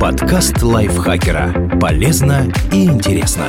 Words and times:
Подкаст 0.00 0.62
лайфхакера. 0.62 1.78
Полезно 1.80 2.50
и 2.72 2.84
интересно. 2.84 3.46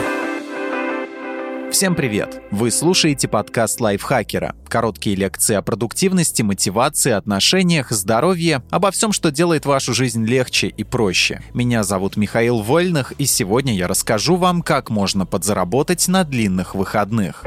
Всем 1.72 1.96
привет! 1.96 2.42
Вы 2.52 2.70
слушаете 2.70 3.30
подкаст 3.30 3.80
лайфхакера. 3.80 4.56
Короткие 4.68 5.16
лекции 5.16 5.56
о 5.56 5.62
продуктивности, 5.62 6.42
мотивации, 6.42 7.12
отношениях, 7.12 7.92
здоровье, 7.92 8.62
обо 8.70 8.92
всем, 8.92 9.14
что 9.14 9.32
делает 9.32 9.66
вашу 9.66 9.94
жизнь 9.94 10.26
легче 10.26 10.68
и 10.68 10.84
проще. 10.84 11.42
Меня 11.54 11.84
зовут 11.84 12.18
Михаил 12.18 12.62
Вольных, 12.62 13.14
и 13.14 13.26
сегодня 13.26 13.74
я 13.74 13.88
расскажу 13.88 14.36
вам, 14.36 14.62
как 14.62 14.90
можно 14.90 15.26
подзаработать 15.26 16.08
на 16.10 16.26
длинных 16.26 16.76
выходных. 16.76 17.46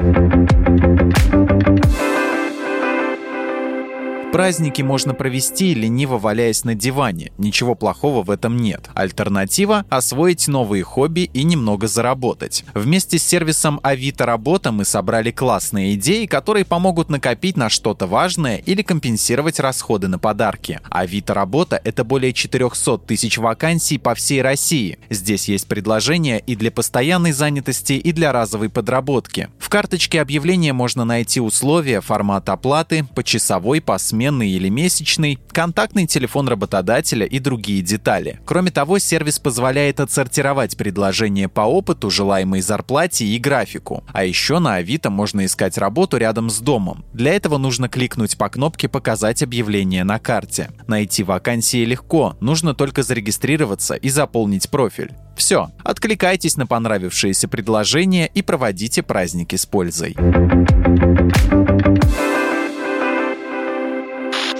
Праздники 4.35 4.81
можно 4.81 5.13
провести, 5.13 5.73
лениво 5.73 6.17
валяясь 6.17 6.65
на 6.65 6.75
диване. 6.75 7.31
Ничего 7.37 7.73
плохого 7.73 8.21
в 8.21 8.29
этом 8.29 8.57
нет. 8.57 8.89
Альтернатива– 8.93 9.85
освоить 9.89 10.49
новые 10.49 10.83
хобби 10.83 11.29
и 11.31 11.45
немного 11.45 11.87
заработать. 11.87 12.65
Вместе 12.73 13.17
с 13.17 13.23
сервисом 13.23 13.79
Авито 13.81 14.25
Работа 14.25 14.73
мы 14.73 14.83
собрали 14.83 15.31
классные 15.31 15.95
идеи, 15.95 16.25
которые 16.25 16.65
помогут 16.65 17.07
накопить 17.07 17.55
на 17.55 17.69
что-то 17.69 18.07
важное 18.07 18.57
или 18.57 18.81
компенсировать 18.81 19.61
расходы 19.61 20.09
на 20.09 20.19
подарки. 20.19 20.81
Авито 20.89 21.33
Работа– 21.33 21.79
это 21.85 22.03
более 22.03 22.33
400 22.33 22.97
тысяч 23.07 23.37
вакансий 23.37 23.97
по 23.97 24.15
всей 24.15 24.41
России. 24.41 24.99
Здесь 25.09 25.47
есть 25.47 25.69
предложения 25.69 26.39
и 26.39 26.57
для 26.57 26.71
постоянной 26.71 27.31
занятости, 27.31 27.93
и 27.93 28.11
для 28.11 28.33
разовой 28.33 28.67
подработки. 28.67 29.47
В 29.59 29.69
карточке 29.69 30.19
объявления 30.19 30.73
можно 30.73 31.05
найти 31.05 31.39
условия, 31.39 32.01
формат 32.01 32.49
оплаты, 32.49 33.05
почасовой, 33.15 33.79
посменный 33.79 34.24
посменный 34.25 34.49
или 34.49 34.69
месячный, 34.69 35.37
контактный 35.51 36.07
телефон 36.07 36.47
работодателя 36.47 37.27
и 37.27 37.37
другие 37.37 37.83
детали. 37.83 38.39
Кроме 38.45 38.71
того, 38.71 38.97
сервис 38.97 39.37
позволяет 39.37 39.99
отсортировать 39.99 40.75
предложения 40.77 41.47
по 41.47 41.61
опыту, 41.61 42.09
желаемой 42.09 42.61
зарплате 42.61 43.25
и 43.25 43.37
графику. 43.37 44.03
А 44.13 44.23
еще 44.23 44.57
на 44.57 44.75
Авито 44.75 45.11
можно 45.11 45.45
искать 45.45 45.77
работу 45.77 46.17
рядом 46.17 46.49
с 46.49 46.59
домом. 46.59 47.05
Для 47.13 47.33
этого 47.33 47.59
нужно 47.59 47.87
кликнуть 47.87 48.35
по 48.35 48.49
кнопке 48.49 48.89
«Показать 48.89 49.43
объявление 49.43 50.03
на 50.03 50.17
карте». 50.17 50.71
Найти 50.87 51.21
вакансии 51.21 51.85
легко, 51.85 52.35
нужно 52.41 52.73
только 52.73 53.03
зарегистрироваться 53.03 53.93
и 53.93 54.09
заполнить 54.09 54.71
профиль. 54.71 55.11
Все, 55.35 55.69
откликайтесь 55.83 56.57
на 56.57 56.65
понравившиеся 56.65 57.47
предложения 57.47 58.25
и 58.33 58.41
проводите 58.41 59.03
праздники 59.03 59.55
с 59.55 59.65
пользой. 59.67 60.15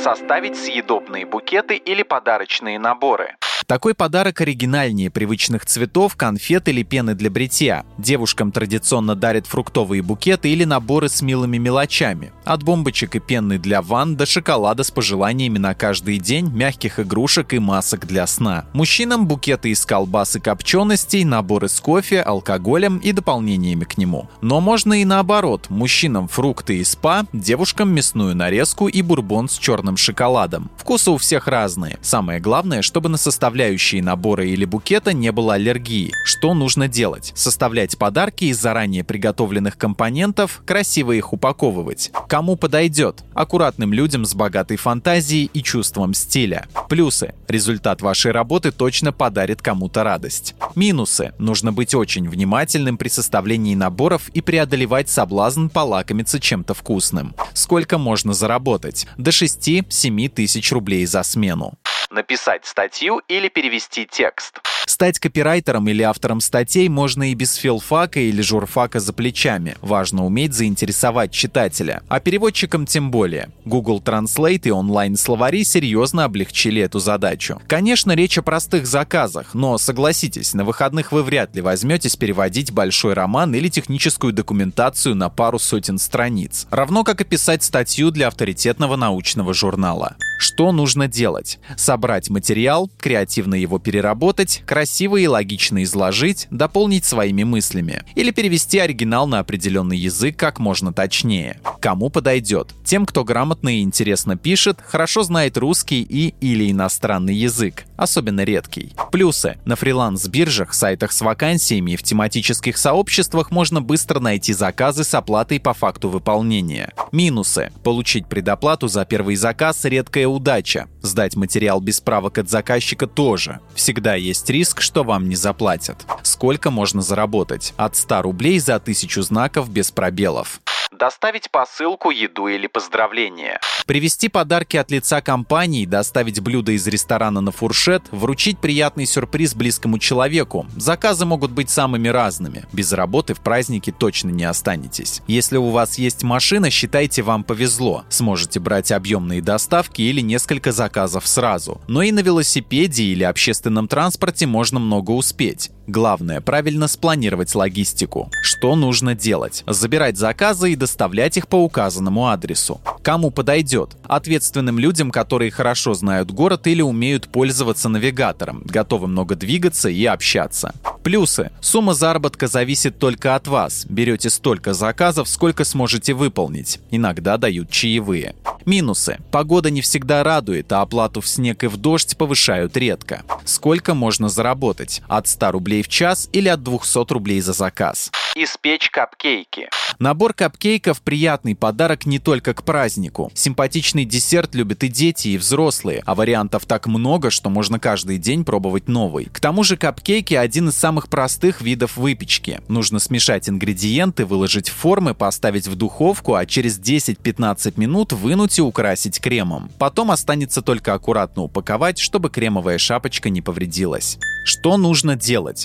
Составить 0.06 0.56
съедобные 0.56 1.26
букеты 1.26 1.78
или 1.78 2.04
подарочные 2.04 2.78
наборы. 2.78 3.38
Такой 3.68 3.96
подарок 3.96 4.42
оригинальнее 4.42 5.10
привычных 5.10 5.66
цветов, 5.66 6.16
конфет 6.16 6.68
или 6.68 6.84
пены 6.84 7.16
для 7.16 7.32
бритья. 7.32 7.84
Девушкам 7.98 8.52
традиционно 8.52 9.16
дарят 9.16 9.48
фруктовые 9.48 10.04
букеты 10.04 10.50
или 10.50 10.66
наборы 10.66 11.10
с 11.10 11.24
милыми 11.24 11.58
мелочами. 11.58 12.32
От 12.44 12.62
бомбочек 12.62 13.16
и 13.16 13.20
пены 13.20 13.58
для 13.58 13.82
ванн 13.82 14.16
до 14.16 14.28
шоколада 14.28 14.84
с 14.84 14.92
пожеланиями 14.92 15.58
на 15.58 15.74
каждый 15.74 16.20
день, 16.20 16.48
мягких 16.52 17.00
игрушек 17.00 17.54
и 17.54 17.60
масок 17.60 18.06
для 18.06 18.28
сна. 18.28 18.66
Мужчинам 18.74 19.26
букеты 19.26 19.72
из 19.72 19.84
колбас 19.84 20.36
и 20.36 20.40
копченостей, 20.40 21.24
наборы 21.24 21.68
с 21.68 21.80
кофе, 21.80 22.22
алкоголем 22.22 23.00
и 23.00 23.12
дополнениями 23.14 23.86
к 23.86 23.98
нему. 23.98 24.30
Но 24.42 24.62
можно 24.62 24.94
и 24.94 25.06
наоборот. 25.06 25.72
Мужчинам 25.72 26.28
фрукты 26.28 26.78
и 26.78 26.84
спа, 26.84 27.26
девушкам 27.34 27.90
мясную 27.90 28.36
нарезку 28.36 28.88
и 28.88 29.02
бурбон 29.02 29.50
с 29.50 29.58
черным 29.58 29.98
шоколадом. 29.98 30.70
Вкусы 30.78 31.10
у 31.10 31.18
всех 31.18 31.48
разные. 31.48 31.98
Самое 32.04 32.40
главное, 32.40 32.84
чтобы 32.84 33.10
на 33.10 33.18
составление 33.18 33.55
составляющие 33.56 34.04
набора 34.04 34.46
или 34.46 34.66
букета 34.66 35.14
не 35.14 35.32
было 35.32 35.54
аллергии. 35.54 36.12
Что 36.26 36.54
нужно 36.54 36.90
делать? 36.90 37.32
Составлять 37.36 37.98
подарки 37.98 38.44
из 38.46 38.60
заранее 38.60 39.06
приготовленных 39.06 39.78
компонентов, 39.78 40.62
красиво 40.66 41.14
их 41.14 41.32
упаковывать. 41.32 42.12
Кому 42.28 42.58
подойдет? 42.58 43.24
Аккуратным 43.34 43.94
людям 43.94 44.26
с 44.26 44.36
богатой 44.36 44.76
фантазией 44.76 45.50
и 45.54 45.64
чувством 45.64 46.14
стиля. 46.14 46.66
Плюсы. 46.90 47.34
Результат 47.48 48.02
вашей 48.02 48.32
работы 48.34 48.74
точно 48.74 49.14
подарит 49.14 49.62
кому-то 49.62 50.04
радость. 50.04 50.54
Минусы. 50.76 51.32
Нужно 51.40 51.72
быть 51.72 51.96
очень 51.96 52.28
внимательным 52.28 52.98
при 52.98 53.08
составлении 53.08 53.74
наборов 53.74 54.28
и 54.34 54.42
преодолевать 54.42 55.08
соблазн 55.10 55.68
полакомиться 55.68 56.42
чем-то 56.42 56.74
вкусным. 56.74 57.34
Сколько 57.54 57.98
можно 57.98 58.34
заработать? 58.34 59.08
До 59.18 59.32
6-7 59.32 60.28
тысяч 60.28 60.74
рублей 60.74 61.06
за 61.06 61.24
смену 61.24 61.78
написать 62.16 62.66
статью 62.66 63.22
или 63.28 63.45
перевести 63.50 64.08
текст. 64.10 64.60
Стать 64.86 65.20
копирайтером 65.20 65.88
или 65.90 66.04
автором 66.04 66.40
статей 66.40 66.88
можно 66.90 67.32
и 67.32 67.34
без 67.34 67.56
филфака 67.56 68.20
или 68.20 68.42
журфака 68.42 69.00
за 69.00 69.14
плечами. 69.14 69.76
Важно 69.82 70.26
уметь 70.26 70.54
заинтересовать 70.54 71.32
читателя. 71.32 72.04
А 72.08 72.20
переводчикам 72.20 72.86
тем 72.86 73.12
более. 73.12 73.50
Google 73.66 74.02
Translate 74.04 74.62
и 74.66 74.72
онлайн-словари 74.72 75.64
серьезно 75.64 76.26
облегчили 76.26 76.82
эту 76.82 77.00
задачу. 77.00 77.62
Конечно, 77.68 78.14
речь 78.14 78.38
о 78.38 78.44
простых 78.44 78.86
заказах, 78.86 79.54
но 79.54 79.78
согласитесь, 79.78 80.54
на 80.54 80.64
выходных 80.64 81.12
вы 81.12 81.24
вряд 81.24 81.56
ли 81.56 81.62
возьметесь 81.62 82.16
переводить 82.16 82.72
большой 82.72 83.14
роман 83.14 83.56
или 83.56 83.70
техническую 83.70 84.34
документацию 84.34 85.16
на 85.16 85.30
пару 85.30 85.60
сотен 85.60 85.98
страниц. 85.98 86.68
Равно 86.70 87.04
как 87.04 87.22
и 87.22 87.24
писать 87.24 87.64
статью 87.64 88.12
для 88.12 88.28
авторитетного 88.28 88.96
научного 88.96 89.54
журнала. 89.54 90.16
Что 90.38 90.72
нужно 90.72 91.08
делать? 91.08 91.60
Собрать 91.78 92.30
материал, 92.30 92.90
креативно 92.98 93.56
его 93.56 93.80
переработать, 93.80 94.64
красиво 94.66 95.18
и 95.18 95.28
логично 95.28 95.84
изложить, 95.84 96.48
дополнить 96.52 97.06
своими 97.06 97.44
мыслями. 97.44 98.04
Или 98.16 98.32
перевести 98.32 98.80
оригинал 98.80 99.28
на 99.28 99.40
определенный 99.40 99.98
язык 99.98 100.38
как 100.38 100.60
можно 100.60 100.94
точнее. 100.94 101.60
Кому 101.80 102.10
подойдет? 102.10 102.74
Тем, 102.84 103.06
кто 103.06 103.24
грамотно 103.24 103.78
и 103.78 103.82
интересно 103.82 104.38
пишет, 104.38 104.80
хорошо 104.86 105.24
знает 105.24 105.58
русский 105.58 106.02
и 106.02 106.34
или 106.42 106.72
иностранный 106.72 107.36
язык, 107.36 107.86
особенно 107.96 108.44
редкий. 108.44 108.94
Плюсы. 109.12 109.58
На 109.66 109.76
фриланс-биржах, 109.76 110.74
сайтах 110.74 111.12
с 111.12 111.22
вакансиями 111.22 111.92
и 111.92 111.96
в 111.96 112.04
тематических 112.04 112.78
сообществах 112.78 113.52
можно 113.52 113.82
быстро 113.82 114.20
найти 114.20 114.54
заказы 114.54 115.04
с 115.04 115.14
оплатой 115.14 115.60
по 115.60 115.74
факту 115.74 116.10
выполнения. 116.10 116.92
Минусы. 117.12 117.72
Получить 117.84 118.28
предоплату 118.28 118.88
за 118.88 119.06
первый 119.06 119.36
заказ– 119.36 119.86
редкая 120.26 120.28
удача. 120.28 120.88
Сдать 121.02 121.36
материал 121.36 121.80
без 121.80 122.02
правок 122.02 122.38
от 122.38 122.50
заказчика 122.50 123.08
тоже. 123.08 123.60
Всегда 123.76 124.16
есть 124.16 124.50
риск, 124.50 124.82
что 124.82 125.04
вам 125.04 125.30
не 125.30 125.36
заплатят. 125.36 126.06
Сколько 126.24 126.72
можно 126.72 127.02
заработать? 127.02 127.74
От 127.78 127.96
100 127.96 128.22
рублей 128.24 128.60
за 128.60 128.76
1000 128.76 129.22
знаков 129.22 129.70
без 129.70 129.92
пробелов. 129.92 130.62
Доставить 130.98 131.52
посылку, 131.52 132.10
еду 132.10 132.48
или 132.48 132.68
поздравление. 132.68 133.60
Привезти 133.86 134.30
подарки 134.30 134.78
от 134.78 134.92
лица 134.92 135.20
компании, 135.20 135.86
доставить 135.86 136.40
блюдо 136.40 136.72
из 136.72 136.88
ресторана 136.88 137.42
на 137.42 137.52
фуршет, 137.52 138.04
вручить 138.12 138.60
приятный 138.60 139.06
сюрприз 139.06 139.56
близкому 139.56 140.00
человеку. 140.00 140.66
Заказы 140.78 141.26
могут 141.26 141.52
быть 141.52 141.70
самыми 141.70 142.08
разными. 142.08 142.64
Без 142.72 142.94
работы 142.94 143.34
в 143.34 143.42
празднике 143.42 143.92
точно 143.92 144.30
не 144.30 144.46
останетесь. 144.46 145.22
Если 145.28 145.58
у 145.58 145.70
вас 145.70 145.98
есть 145.98 146.24
машина, 146.24 146.70
считайте, 146.70 147.24
вам 147.24 147.44
повезло. 147.44 148.06
Сможете 148.08 148.62
брать 148.62 148.94
объемные 148.94 149.42
доставки 149.42 150.02
или 150.02 150.22
несколько 150.22 150.72
заказов 150.72 151.28
сразу. 151.28 151.82
Но 151.88 152.04
и 152.04 152.14
на 152.14 152.22
велосипеде 152.22 153.04
или 153.04 153.24
общественном 153.24 153.90
транспорте 153.90 154.48
можно 154.48 154.80
много 154.80 155.12
успеть. 155.12 155.72
Главное– 155.88 156.42
правильно 156.42 156.88
спланировать 156.88 157.54
логистику. 157.54 158.32
Что 158.42 158.76
нужно 158.76 159.14
делать? 159.14 159.64
Забирать 159.68 160.18
заказы 160.18 160.72
и 160.72 160.76
доставлять 160.76 161.38
их 161.38 161.48
по 161.48 161.64
указанному 161.64 162.28
адресу. 162.28 162.82
Кому 163.04 163.30
подойдет? 163.30 163.96
Ответственным 164.08 164.80
людям, 164.80 165.12
которые 165.12 165.52
хорошо 165.52 165.94
знают 165.94 166.32
город 166.32 166.66
или 166.66 166.82
умеют 166.82 167.28
пользоваться 167.28 167.88
навигатором, 167.88 168.64
готовы 168.66 169.08
много 169.08 169.36
двигаться 169.36 169.90
и 169.90 170.06
общаться. 170.06 170.74
Плюсы. 171.04 171.52
Сумма 171.62 171.94
заработка 171.94 172.48
зависит 172.48 172.98
только 172.98 173.36
от 173.36 173.48
вас. 173.48 173.86
Берете 173.88 174.32
столько 174.32 174.74
заказов, 174.74 175.30
сколько 175.30 175.64
сможете 175.64 176.14
выполнить. 176.14 176.80
Иногда 176.90 177.38
дают 177.38 177.70
чаевые. 177.70 178.34
Минусы. 178.66 179.20
Погода 179.30 179.70
не 179.70 179.82
всегда 179.82 180.24
радует, 180.24 180.72
а 180.72 180.82
оплату 180.82 181.22
в 181.22 181.28
снег 181.28 181.64
и 181.64 181.68
в 181.68 181.78
дождь 181.78 182.18
повышают 182.18 182.76
редко. 182.76 183.22
Сколько 183.46 183.94
можно 183.94 184.30
заработать? 184.30 185.04
От 185.08 185.28
100 185.28 185.52
рублей 185.52 185.75
рублей 185.76 185.84
в 185.84 185.88
час 185.88 186.30
или 186.34 186.50
от 186.50 186.64
200 186.64 187.14
рублей 187.14 187.42
за 187.42 187.54
заказ. 187.54 188.12
Испечь 188.36 188.90
капкейки. 188.90 189.70
Набор 190.00 190.34
капкейков– 190.34 191.02
приятный 191.04 191.56
подарок 191.56 192.06
не 192.06 192.20
только 192.20 192.54
к 192.54 192.64
празднику. 192.64 193.32
Симпатичный 193.34 194.04
десерт 194.06 194.56
любят 194.56 194.84
и 194.84 194.90
дети, 194.90 195.30
и 195.30 195.38
взрослые, 195.38 196.04
а 196.06 196.16
вариантов 196.16 196.66
так 196.66 196.88
много, 196.88 197.32
что 197.32 197.50
можно 197.50 197.80
каждый 197.80 198.18
день 198.18 198.44
пробовать 198.44 198.90
новый. 198.90 199.26
К 199.26 199.40
тому 199.40 199.64
же 199.64 199.78
капкейки– 199.78 200.34
один 200.46 200.70
из 200.70 200.76
самых 200.76 201.08
простых 201.08 201.62
видов 201.62 201.96
выпечки. 201.96 202.60
Нужно 202.68 203.00
смешать 203.00 203.48
ингредиенты, 203.48 204.26
выложить 204.26 204.70
в 204.70 204.74
формы, 204.76 205.14
поставить 205.14 205.68
в 205.68 205.76
духовку, 205.76 206.36
а 206.36 206.46
через 206.46 206.78
10-15 206.78 207.80
минут 207.80 208.12
вынуть 208.12 208.58
и 208.60 208.62
украсить 208.62 209.22
кремом. 209.22 209.70
Потом 209.80 210.12
останется 210.12 210.62
только 210.62 210.94
аккуратно 210.94 211.44
упаковать, 211.44 212.00
чтобы 212.00 212.30
кремовая 212.30 212.78
шапочка 212.78 213.30
не 213.30 213.42
повредилась. 213.42 214.18
Что 214.46 214.78
нужно 214.78 215.16
делать? 215.16 215.65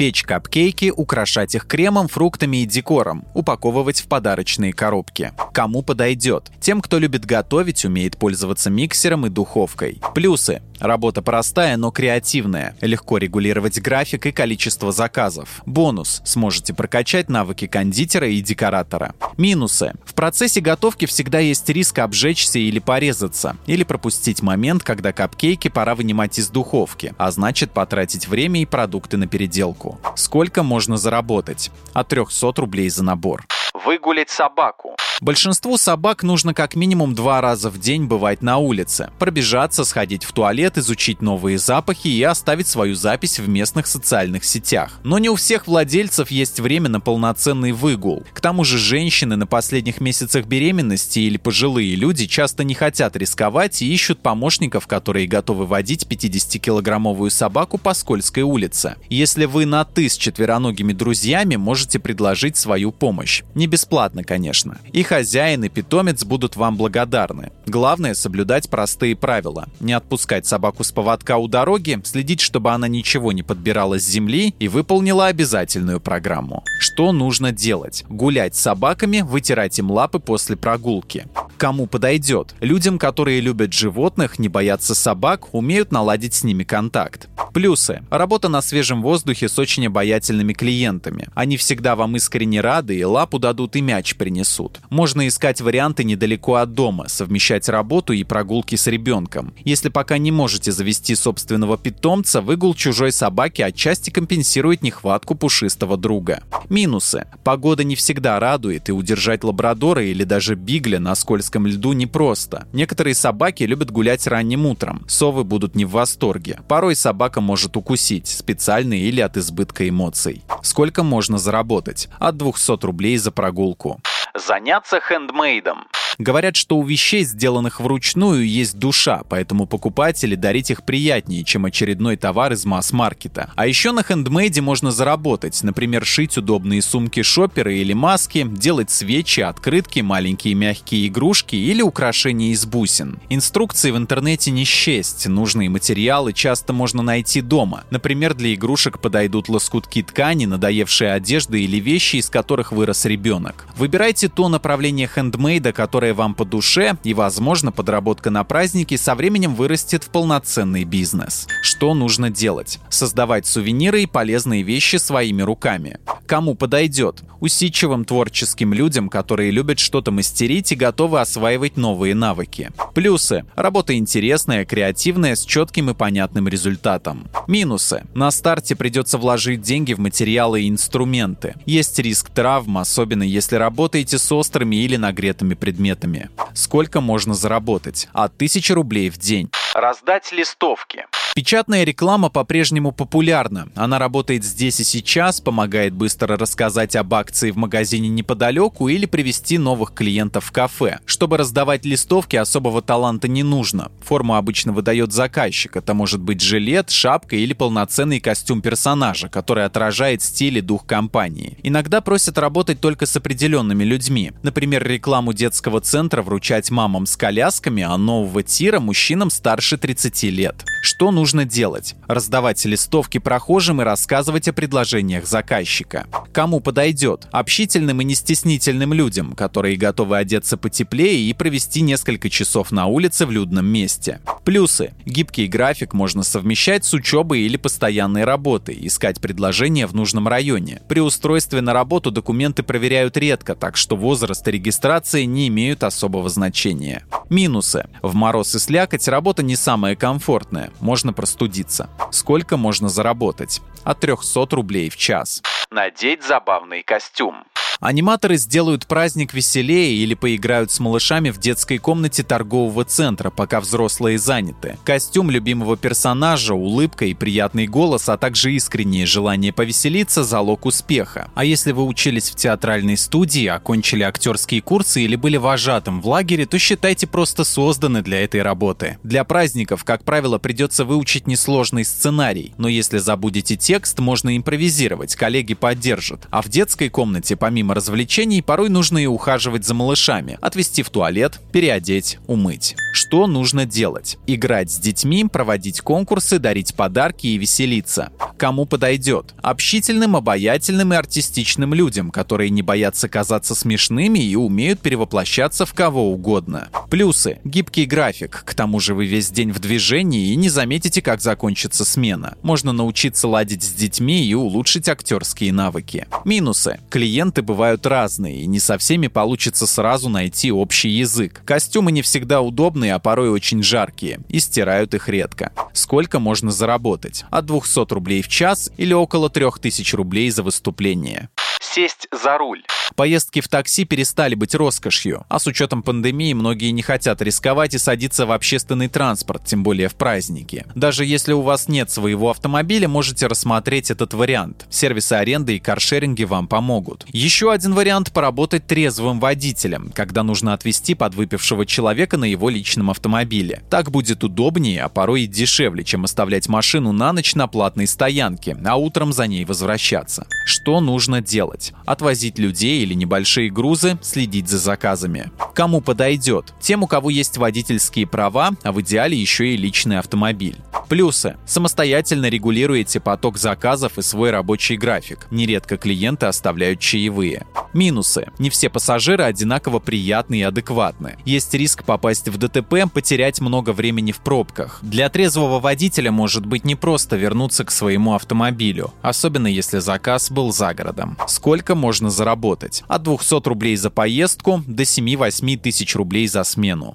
печь 0.00 0.22
капкейки, 0.22 0.90
украшать 0.96 1.54
их 1.54 1.66
кремом, 1.66 2.08
фруктами 2.08 2.62
и 2.62 2.64
декором, 2.64 3.26
упаковывать 3.34 4.00
в 4.00 4.06
подарочные 4.06 4.72
коробки. 4.72 5.32
Кому 5.52 5.82
подойдет? 5.82 6.50
Тем, 6.58 6.80
кто 6.80 6.98
любит 6.98 7.26
готовить, 7.26 7.84
умеет 7.84 8.16
пользоваться 8.16 8.70
миксером 8.70 9.26
и 9.26 9.28
духовкой. 9.28 10.00
Плюсы. 10.14 10.62
Работа 10.78 11.20
простая, 11.20 11.76
но 11.76 11.90
креативная. 11.90 12.74
Легко 12.80 13.18
регулировать 13.18 13.78
график 13.82 14.24
и 14.24 14.32
количество 14.32 14.92
заказов. 14.92 15.60
Бонус. 15.66 16.22
Сможете 16.24 16.72
прокачать 16.72 17.28
навыки 17.28 17.66
кондитера 17.66 18.26
и 18.26 18.40
декоратора. 18.40 19.14
Минусы. 19.36 19.92
В 20.06 20.14
процессе 20.14 20.62
готовки 20.62 21.04
всегда 21.04 21.40
есть 21.40 21.68
риск 21.68 21.98
обжечься 21.98 22.58
или 22.58 22.78
порезаться, 22.78 23.58
или 23.66 23.84
пропустить 23.84 24.40
момент, 24.40 24.82
когда 24.82 25.12
капкейки 25.12 25.68
пора 25.68 25.94
вынимать 25.94 26.38
из 26.38 26.48
духовки, 26.48 27.12
а 27.18 27.30
значит 27.30 27.72
потратить 27.72 28.26
время 28.26 28.62
и 28.62 28.64
продукты 28.64 29.18
на 29.18 29.26
переделку. 29.26 29.89
Сколько 30.14 30.62
можно 30.62 30.96
заработать? 30.96 31.70
От 31.92 32.08
300 32.08 32.52
рублей 32.56 32.88
за 32.90 33.04
набор. 33.04 33.44
Выгулить 33.84 34.30
собаку. 34.30 34.96
Большинству 35.20 35.76
собак 35.76 36.22
нужно 36.22 36.54
как 36.54 36.74
минимум 36.74 37.14
два 37.14 37.40
раза 37.42 37.68
в 37.68 37.78
день 37.78 38.04
бывать 38.04 38.40
на 38.40 38.56
улице, 38.56 39.10
пробежаться, 39.18 39.84
сходить 39.84 40.24
в 40.24 40.32
туалет, 40.32 40.78
изучить 40.78 41.20
новые 41.20 41.58
запахи 41.58 42.08
и 42.08 42.22
оставить 42.22 42.68
свою 42.68 42.94
запись 42.94 43.38
в 43.38 43.46
местных 43.46 43.86
социальных 43.86 44.44
сетях. 44.44 44.98
Но 45.04 45.18
не 45.18 45.28
у 45.28 45.36
всех 45.36 45.66
владельцев 45.66 46.30
есть 46.30 46.58
время 46.58 46.88
на 46.88 47.00
полноценный 47.00 47.72
выгул. 47.72 48.24
К 48.32 48.40
тому 48.40 48.64
же 48.64 48.78
женщины 48.78 49.36
на 49.36 49.46
последних 49.46 50.00
месяцах 50.00 50.46
беременности 50.46 51.18
или 51.18 51.36
пожилые 51.36 51.94
люди 51.96 52.26
часто 52.26 52.64
не 52.64 52.74
хотят 52.74 53.14
рисковать 53.16 53.82
и 53.82 53.92
ищут 53.92 54.22
помощников, 54.22 54.86
которые 54.86 55.26
готовы 55.26 55.66
водить 55.66 56.06
50-килограммовую 56.08 57.28
собаку 57.28 57.76
по 57.76 57.92
скользкой 57.92 58.44
улице. 58.44 58.96
Если 59.10 59.44
вы 59.44 59.66
на 59.66 59.84
«ты» 59.84 60.08
с 60.08 60.16
четвероногими 60.16 60.94
друзьями, 60.94 61.56
можете 61.56 61.98
предложить 61.98 62.56
свою 62.56 62.90
помощь. 62.90 63.42
Не 63.54 63.69
бесплатно, 63.70 64.24
конечно. 64.24 64.78
Их 64.92 65.06
хозяин 65.06 65.64
и 65.64 65.68
питомец 65.68 66.24
будут 66.24 66.56
вам 66.56 66.76
благодарны. 66.76 67.52
Главное 67.66 68.14
соблюдать 68.14 68.68
простые 68.68 69.16
правила. 69.16 69.66
Не 69.80 69.94
отпускать 69.94 70.46
собаку 70.46 70.84
с 70.84 70.92
поводка 70.92 71.38
у 71.38 71.48
дороги, 71.48 71.98
следить, 72.04 72.40
чтобы 72.40 72.72
она 72.72 72.88
ничего 72.88 73.32
не 73.32 73.42
подбирала 73.42 73.98
с 73.98 74.04
земли 74.06 74.54
и 74.58 74.68
выполнила 74.68 75.26
обязательную 75.26 76.00
программу. 76.00 76.64
Что 76.80 77.12
нужно 77.12 77.52
делать? 77.52 78.04
Гулять 78.08 78.56
с 78.56 78.60
собаками, 78.60 79.20
вытирать 79.20 79.78
им 79.78 79.90
лапы 79.90 80.18
после 80.18 80.56
прогулки. 80.56 81.26
Кому 81.56 81.86
подойдет? 81.86 82.54
Людям, 82.60 82.98
которые 82.98 83.40
любят 83.40 83.72
животных, 83.72 84.38
не 84.38 84.48
боятся 84.48 84.94
собак, 84.94 85.52
умеют 85.52 85.92
наладить 85.92 86.34
с 86.34 86.42
ними 86.42 86.64
контакт. 86.64 87.28
Плюсы. 87.52 88.02
Работа 88.10 88.48
на 88.48 88.62
свежем 88.62 89.02
воздухе 89.02 89.46
с 89.46 89.58
очень 89.58 89.86
обаятельными 89.86 90.54
клиентами. 90.54 91.28
Они 91.34 91.56
всегда 91.58 91.96
вам 91.96 92.16
искренне 92.16 92.62
рады 92.62 92.96
и 92.96 93.04
лапу 93.04 93.38
дадут 93.38 93.59
и 93.76 93.80
мяч 93.80 94.16
принесут. 94.16 94.80
Можно 94.90 95.28
искать 95.28 95.60
варианты 95.60 96.04
недалеко 96.04 96.56
от 96.56 96.74
дома, 96.74 97.08
совмещать 97.08 97.68
работу 97.68 98.12
и 98.12 98.24
прогулки 98.24 98.76
с 98.76 98.86
ребенком. 98.86 99.54
Если 99.64 99.88
пока 99.88 100.18
не 100.18 100.32
можете 100.32 100.72
завести 100.72 101.14
собственного 101.14 101.78
питомца, 101.78 102.40
выгул 102.40 102.74
чужой 102.74 103.12
собаки 103.12 103.62
отчасти 103.62 104.10
компенсирует 104.10 104.82
нехватку 104.82 105.34
пушистого 105.34 105.96
друга. 105.96 106.42
Минусы. 106.68 107.26
Погода 107.44 107.84
не 107.84 107.96
всегда 107.96 108.38
радует, 108.40 108.88
и 108.88 108.92
удержать 108.92 109.44
лабрадора 109.44 110.04
или 110.04 110.24
даже 110.24 110.54
бигля 110.54 110.98
на 110.98 111.14
скользком 111.14 111.66
льду 111.66 111.92
непросто. 111.92 112.66
Некоторые 112.72 113.14
собаки 113.14 113.64
любят 113.64 113.90
гулять 113.90 114.26
ранним 114.26 114.66
утром. 114.66 115.04
Совы 115.08 115.44
будут 115.44 115.74
не 115.74 115.84
в 115.84 115.90
восторге. 115.90 116.60
Порой 116.68 116.94
собака 116.94 117.40
может 117.40 117.76
укусить, 117.76 118.26
специально 118.26 118.94
или 118.94 119.20
от 119.20 119.36
избытка 119.36 119.88
эмоций. 119.88 120.42
Сколько 120.62 121.02
можно 121.02 121.38
заработать? 121.38 122.08
От 122.18 122.36
200 122.36 122.84
рублей 122.84 123.16
за 123.16 123.30
прогулку. 123.40 123.98
Заняться 124.34 125.00
хендмейдом. 125.00 125.86
Говорят, 126.18 126.54
что 126.54 126.76
у 126.76 126.82
вещей, 126.82 127.24
сделанных 127.24 127.80
вручную, 127.80 128.46
есть 128.46 128.78
душа, 128.78 129.22
поэтому 129.26 129.66
покупать 129.66 130.22
или 130.22 130.34
дарить 130.34 130.70
их 130.70 130.82
приятнее, 130.82 131.44
чем 131.44 131.64
очередной 131.64 132.18
товар 132.18 132.52
из 132.52 132.66
масс-маркета. 132.66 133.50
А 133.56 133.66
еще 133.66 133.92
на 133.92 134.02
хендмейде 134.02 134.60
можно 134.60 134.90
заработать, 134.90 135.62
например, 135.62 136.04
шить 136.04 136.36
удобные 136.36 136.82
сумки-шоперы 136.82 137.78
или 137.78 137.94
маски, 137.94 138.46
делать 138.46 138.90
свечи, 138.90 139.40
открытки, 139.40 140.00
маленькие 140.00 140.52
мягкие 140.52 141.06
игрушки 141.06 141.56
или 141.56 141.80
украшения 141.80 142.52
из 142.52 142.66
бусин. 142.66 143.18
Инструкции 143.30 143.90
в 143.90 143.96
интернете 143.96 144.50
не 144.50 144.64
счесть, 144.64 145.26
нужные 145.26 145.70
материалы 145.70 146.34
часто 146.34 146.74
можно 146.74 147.02
найти 147.02 147.40
дома. 147.40 147.84
Например, 147.88 148.34
для 148.34 148.52
игрушек 148.52 149.00
подойдут 149.00 149.48
лоскутки 149.48 150.02
ткани, 150.02 150.44
надоевшие 150.44 151.12
одежды 151.12 151.62
или 151.62 151.78
вещи, 151.78 152.16
из 152.16 152.28
которых 152.28 152.72
вырос 152.72 153.06
ребенок. 153.06 153.29
Выбирайте 153.76 154.28
то 154.28 154.48
направление 154.48 155.06
хендмейда, 155.06 155.72
которое 155.72 156.14
вам 156.14 156.34
по 156.34 156.44
душе, 156.44 156.96
и, 157.04 157.14
возможно, 157.14 157.72
подработка 157.72 158.30
на 158.30 158.44
празднике 158.44 158.98
со 158.98 159.14
временем 159.14 159.54
вырастет 159.54 160.04
в 160.04 160.10
полноценный 160.10 160.84
бизнес. 160.84 161.46
Что 161.62 161.94
нужно 161.94 162.30
делать? 162.30 162.78
Создавать 162.88 163.46
сувениры 163.46 164.02
и 164.02 164.06
полезные 164.06 164.62
вещи 164.62 164.96
своими 164.96 165.42
руками. 165.42 165.98
Кому 166.26 166.54
подойдет? 166.54 167.22
Усидчивым 167.40 168.04
творческим 168.04 168.72
людям, 168.72 169.08
которые 169.08 169.50
любят 169.50 169.78
что-то 169.78 170.10
мастерить 170.10 170.72
и 170.72 170.76
готовы 170.76 171.20
осваивать 171.20 171.76
новые 171.76 172.14
навыки. 172.14 172.70
Плюсы. 172.94 173.44
Работа 173.54 173.96
интересная, 173.96 174.64
креативная, 174.64 175.36
с 175.36 175.44
четким 175.44 175.90
и 175.90 175.94
понятным 175.94 176.48
результатом. 176.48 177.28
Минусы. 177.46 178.04
На 178.14 178.30
старте 178.30 178.74
придется 178.76 179.18
вложить 179.18 179.62
деньги 179.62 179.92
в 179.92 180.00
материалы 180.00 180.62
и 180.62 180.68
инструменты. 180.68 181.54
Есть 181.66 181.98
риск 181.98 182.30
травм, 182.30 182.78
особенно 182.78 183.22
если 183.22 183.56
работаете 183.56 184.18
с 184.18 184.32
острыми 184.32 184.76
или 184.76 184.96
нагретыми 184.96 185.54
предметами. 185.54 186.30
Сколько 186.54 187.00
можно 187.00 187.34
заработать? 187.34 188.08
От 188.12 188.34
1000 188.34 188.74
рублей 188.74 189.10
в 189.10 189.18
день. 189.18 189.50
Раздать 189.74 190.32
листовки. 190.32 191.06
Печатная 191.36 191.84
реклама 191.84 192.28
по-прежнему 192.28 192.90
популярна. 192.90 193.68
Она 193.76 194.00
работает 194.00 194.42
здесь 194.42 194.80
и 194.80 194.84
сейчас, 194.84 195.40
помогает 195.40 195.94
быстро 195.94 196.36
рассказать 196.36 196.96
об 196.96 197.14
акции 197.14 197.52
в 197.52 197.56
магазине 197.56 198.08
неподалеку 198.08 198.88
или 198.88 199.06
привести 199.06 199.56
новых 199.56 199.94
клиентов 199.94 200.46
в 200.46 200.50
кафе. 200.50 200.98
Чтобы 201.04 201.36
раздавать 201.36 201.84
листовки, 201.84 202.34
особого 202.34 202.82
таланта 202.82 203.28
не 203.28 203.44
нужно. 203.44 203.92
Форму 204.02 204.34
обычно 204.34 204.72
выдает 204.72 205.12
заказчик. 205.12 205.76
Это 205.76 205.94
может 205.94 206.20
быть 206.20 206.40
жилет, 206.40 206.90
шапка 206.90 207.36
или 207.36 207.52
полноценный 207.52 208.18
костюм 208.18 208.62
персонажа, 208.62 209.28
который 209.28 209.64
отражает 209.64 210.22
стиль 210.22 210.58
и 210.58 210.62
дух 210.62 210.84
компании. 210.84 211.58
Иногда 211.62 212.00
просят 212.00 212.38
работать 212.38 212.80
только 212.80 213.06
с 213.06 213.14
определенными 213.14 213.84
людьми. 213.84 214.32
Например, 214.42 214.84
рекламу 214.84 215.32
детского 215.32 215.80
центра 215.80 216.22
вручать 216.22 216.72
мамам 216.72 217.06
с 217.06 217.16
колясками, 217.16 217.84
а 217.84 217.96
нового 217.96 218.42
тира 218.42 218.80
мужчинам 218.80 219.30
старше 219.30 219.59
30 219.60 220.22
лет. 220.24 220.64
Что 220.82 221.10
нужно 221.10 221.44
делать? 221.44 221.94
Раздавать 222.06 222.64
листовки 222.64 223.18
прохожим 223.18 223.80
и 223.80 223.84
рассказывать 223.84 224.48
о 224.48 224.52
предложениях 224.52 225.26
заказчика. 225.26 226.06
Кому 226.32 226.60
подойдет? 226.60 227.28
Общительным 227.32 228.00
и 228.00 228.04
не 228.04 228.14
стеснительным 228.14 228.92
людям, 228.92 229.34
которые 229.34 229.76
готовы 229.76 230.16
одеться 230.16 230.56
потеплее 230.56 231.28
и 231.28 231.34
провести 231.34 231.82
несколько 231.82 232.30
часов 232.30 232.70
на 232.70 232.86
улице 232.86 233.26
в 233.26 233.30
людном 233.30 233.66
месте. 233.66 234.20
Плюсы. 234.44 234.92
Гибкий 235.04 235.46
график 235.46 235.92
можно 235.92 236.22
совмещать 236.22 236.84
с 236.84 236.94
учебой 236.94 237.40
или 237.40 237.56
постоянной 237.56 238.24
работой, 238.24 238.78
искать 238.80 239.20
предложения 239.20 239.86
в 239.86 239.94
нужном 239.94 240.28
районе. 240.28 240.80
При 240.88 241.00
устройстве 241.00 241.60
на 241.60 241.72
работу 241.72 242.10
документы 242.10 242.62
проверяют 242.62 243.16
редко, 243.16 243.54
так 243.54 243.76
что 243.76 243.96
возраст 243.96 244.46
и 244.48 244.50
регистрация 244.50 245.26
не 245.26 245.48
имеют 245.48 245.84
особого 245.84 246.28
значения. 246.30 247.04
Минусы. 247.28 247.86
В 248.02 248.14
мороз 248.14 248.54
и 248.54 248.58
слякоть 248.58 249.06
работа 249.08 249.42
не 249.50 249.56
самая 249.56 249.96
комфортная, 249.96 250.70
можно 250.78 251.12
простудиться. 251.12 251.90
Сколько 252.12 252.56
можно 252.56 252.88
заработать? 252.88 253.60
От 253.82 253.98
300 253.98 254.46
рублей 254.52 254.88
в 254.90 254.96
час. 254.96 255.42
Надеть 255.72 256.22
забавный 256.22 256.84
костюм. 256.84 257.42
Аниматоры 257.80 258.36
сделают 258.36 258.86
праздник 258.86 259.32
веселее 259.32 259.94
или 259.94 260.12
поиграют 260.12 260.70
с 260.70 260.80
малышами 260.80 261.30
в 261.30 261.38
детской 261.38 261.78
комнате 261.78 262.22
торгового 262.22 262.84
центра, 262.84 263.30
пока 263.30 263.58
взрослые 263.58 264.18
заняты. 264.18 264.76
Костюм 264.84 265.30
любимого 265.30 265.78
персонажа, 265.78 266.52
улыбка 266.52 267.06
и 267.06 267.14
приятный 267.14 267.66
голос, 267.66 268.10
а 268.10 268.18
также 268.18 268.52
искреннее 268.52 269.06
желание 269.06 269.50
повеселиться– 269.54 270.24
залог 270.24 270.66
успеха. 270.66 271.30
А 271.34 271.42
если 271.42 271.72
вы 271.72 271.84
учились 271.84 272.30
в 272.30 272.36
театральной 272.36 272.98
студии, 272.98 273.46
окончили 273.46 274.02
актерские 274.02 274.60
курсы 274.60 275.00
или 275.00 275.16
были 275.16 275.38
вожатым 275.38 276.02
в 276.02 276.06
лагере, 276.06 276.44
то 276.44 276.58
считайте 276.58 277.06
просто 277.06 277.44
созданы 277.44 278.02
для 278.02 278.22
этой 278.22 278.42
работы. 278.42 278.98
Для 279.02 279.24
праздников, 279.40 279.84
как 279.84 280.04
правило, 280.04 280.36
придется 280.36 280.84
выучить 280.84 281.26
несложный 281.26 281.86
сценарий, 281.86 282.52
но 282.58 282.68
если 282.68 282.98
забудете 282.98 283.56
текст, 283.56 283.98
можно 283.98 284.36
импровизировать, 284.36 285.16
коллеги 285.16 285.54
поддержат. 285.54 286.26
А 286.28 286.42
в 286.42 286.50
детской 286.50 286.90
комнате, 286.90 287.36
помимо 287.36 287.74
развлечений, 287.74 288.42
порой 288.42 288.68
нужно 288.68 288.98
и 288.98 289.06
ухаживать 289.06 289.64
за 289.64 289.72
малышами, 289.72 290.36
отвезти 290.42 290.82
в 290.82 290.90
туалет, 290.90 291.40
переодеть, 291.52 292.18
умыть. 292.26 292.76
Что 292.92 293.26
нужно 293.26 293.64
делать? 293.64 294.18
Играть 294.26 294.70
с 294.70 294.76
детьми, 294.76 295.24
проводить 295.24 295.80
конкурсы, 295.80 296.38
дарить 296.38 296.74
подарки 296.74 297.28
и 297.28 297.38
веселиться. 297.38 298.12
Кому 298.36 298.66
подойдет? 298.66 299.34
Общительным, 299.40 300.16
обаятельным 300.16 300.92
и 300.92 300.96
артистичным 300.96 301.72
людям, 301.72 302.10
которые 302.10 302.50
не 302.50 302.60
боятся 302.60 303.08
казаться 303.08 303.54
смешными 303.54 304.18
и 304.18 304.36
умеют 304.36 304.80
перевоплощаться 304.80 305.64
в 305.64 305.72
кого 305.72 306.12
угодно. 306.12 306.68
Плюсы. 306.90 307.38
Гибкий 307.44 307.86
график. 307.86 308.42
К 308.44 308.54
тому 308.54 308.80
же 308.80 308.94
вы 308.94 309.06
весь 309.06 309.29
день 309.30 309.52
в 309.52 309.58
движении 309.58 310.32
и 310.32 310.36
не 310.36 310.48
заметите, 310.48 311.02
как 311.02 311.20
закончится 311.20 311.84
смена. 311.84 312.36
Можно 312.42 312.72
научиться 312.72 313.28
ладить 313.28 313.62
с 313.62 313.72
детьми 313.72 314.24
и 314.24 314.34
улучшить 314.34 314.88
актерские 314.88 315.52
навыки. 315.52 316.06
Минусы. 316.24 316.80
Клиенты 316.90 317.42
бывают 317.42 317.86
разные, 317.86 318.42
и 318.42 318.46
не 318.46 318.60
со 318.60 318.78
всеми 318.78 319.08
получится 319.08 319.66
сразу 319.66 320.08
найти 320.08 320.52
общий 320.52 320.90
язык. 320.90 321.42
Костюмы 321.44 321.92
не 321.92 322.02
всегда 322.02 322.40
удобные, 322.40 322.94
а 322.94 322.98
порой 322.98 323.30
очень 323.30 323.62
жаркие, 323.62 324.20
и 324.28 324.40
стирают 324.40 324.94
их 324.94 325.08
редко. 325.08 325.52
Сколько 325.72 326.18
можно 326.18 326.50
заработать? 326.50 327.24
От 327.30 327.46
200 327.46 327.92
рублей 327.92 328.22
в 328.22 328.28
час 328.28 328.70
или 328.76 328.92
около 328.92 329.30
3000 329.30 329.94
рублей 329.94 330.30
за 330.30 330.42
выступление 330.42 331.28
сесть 331.72 332.08
за 332.10 332.36
руль. 332.38 332.62
Поездки 332.96 333.40
в 333.40 333.48
такси 333.48 333.84
перестали 333.84 334.34
быть 334.34 334.54
роскошью, 334.54 335.24
а 335.28 335.38
с 335.38 335.46
учетом 335.46 335.82
пандемии 335.82 336.32
многие 336.32 336.70
не 336.70 336.82
хотят 336.82 337.22
рисковать 337.22 337.74
и 337.74 337.78
садиться 337.78 338.26
в 338.26 338.32
общественный 338.32 338.88
транспорт, 338.88 339.44
тем 339.44 339.62
более 339.62 339.88
в 339.88 339.94
праздники. 339.94 340.66
Даже 340.74 341.04
если 341.04 341.32
у 341.32 341.40
вас 341.40 341.68
нет 341.68 341.90
своего 341.90 342.30
автомобиля, 342.30 342.88
можете 342.88 343.26
рассмотреть 343.26 343.90
этот 343.90 344.12
вариант. 344.14 344.66
Сервисы 344.70 345.12
аренды 345.12 345.56
и 345.56 345.60
каршеринги 345.60 346.24
вам 346.24 346.48
помогут. 346.48 347.06
Еще 347.12 347.52
один 347.52 347.74
вариант– 347.74 348.12
поработать 348.12 348.66
трезвым 348.66 349.20
водителем, 349.20 349.92
когда 349.94 350.22
нужно 350.22 350.52
отвезти 350.52 350.94
подвыпившего 350.94 351.64
человека 351.64 352.16
на 352.16 352.24
его 352.24 352.50
личном 352.50 352.90
автомобиле. 352.90 353.62
Так 353.70 353.90
будет 353.90 354.24
удобнее, 354.24 354.82
а 354.82 354.88
порой 354.88 355.22
и 355.22 355.26
дешевле, 355.26 355.84
чем 355.84 356.04
оставлять 356.04 356.48
машину 356.48 356.92
на 356.92 357.12
ночь 357.12 357.34
на 357.34 357.46
платной 357.46 357.86
стоянке, 357.86 358.56
а 358.64 358.76
утром 358.76 359.12
за 359.12 359.26
ней 359.26 359.44
возвращаться. 359.44 360.26
Что 360.44 360.80
нужно 360.80 361.20
делать? 361.20 361.59
Делать. 361.60 361.74
Отвозить 361.86 362.38
людей 362.38 362.82
или 362.82 362.94
небольшие 362.94 363.50
грузы, 363.50 363.98
следить 364.02 364.48
за 364.48 364.58
заказами. 364.58 365.30
Кому 365.54 365.80
подойдет? 365.80 366.54
Тем, 366.60 366.82
у 366.82 366.86
кого 366.86 367.10
есть 367.10 367.36
водительские 367.36 368.06
права, 368.06 368.52
а 368.62 368.72
в 368.72 368.80
идеале 368.80 369.16
еще 369.16 369.54
и 369.54 369.56
личный 369.56 369.98
автомобиль. 369.98 370.56
Плюсы. 370.88 371.36
Самостоятельно 371.46 372.26
регулируете 372.26 373.00
поток 373.00 373.38
заказов 373.38 373.98
и 373.98 374.02
свой 374.02 374.30
рабочий 374.30 374.76
график. 374.76 375.26
Нередко 375.30 375.76
клиенты 375.76 376.26
оставляют 376.26 376.80
чаевые. 376.80 377.46
Минусы. 377.72 378.28
Не 378.38 378.50
все 378.50 378.68
пассажиры 378.68 379.24
одинаково 379.24 379.78
приятны 379.78 380.40
и 380.40 380.42
адекватны. 380.42 381.16
Есть 381.24 381.54
риск 381.54 381.84
попасть 381.84 382.28
в 382.28 382.36
ДТП, 382.36 382.90
потерять 382.92 383.40
много 383.40 383.70
времени 383.70 384.10
в 384.10 384.18
пробках. 384.18 384.80
Для 384.82 385.08
трезвого 385.08 385.60
водителя 385.60 386.10
может 386.10 386.44
быть 386.46 386.64
непросто 386.64 387.16
вернуться 387.16 387.64
к 387.64 387.70
своему 387.70 388.14
автомобилю, 388.14 388.92
особенно 389.02 389.46
если 389.46 389.78
заказ 389.78 390.30
был 390.30 390.52
за 390.52 390.74
городом. 390.74 391.16
Сколько 391.50 391.74
можно 391.74 392.10
заработать? 392.10 392.84
От 392.86 393.02
200 393.02 393.48
рублей 393.48 393.74
за 393.74 393.90
поездку 393.90 394.62
до 394.68 394.84
7-8 394.84 395.56
тысяч 395.56 395.96
рублей 395.96 396.28
за 396.28 396.44
смену. 396.44 396.94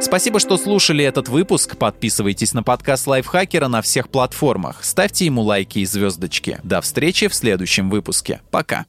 Спасибо, 0.00 0.40
что 0.40 0.56
слушали 0.56 1.04
этот 1.04 1.28
выпуск. 1.28 1.76
Подписывайтесь 1.76 2.54
на 2.54 2.64
подкаст 2.64 3.06
Лайфхакера 3.06 3.68
на 3.68 3.82
всех 3.82 4.08
платформах. 4.08 4.82
Ставьте 4.82 5.26
ему 5.26 5.42
лайки 5.42 5.78
и 5.78 5.86
звездочки. 5.86 6.58
До 6.64 6.80
встречи 6.80 7.28
в 7.28 7.34
следующем 7.36 7.88
выпуске. 7.88 8.40
Пока. 8.50 8.86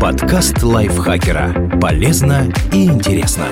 Подкаст 0.00 0.62
Лайфхакера. 0.62 1.80
Полезно 1.80 2.48
и 2.70 2.84
интересно. 2.84 3.48